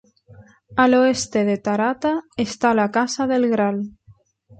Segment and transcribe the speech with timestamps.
[0.75, 3.83] Al oeste de Tarata está la casa del Gral.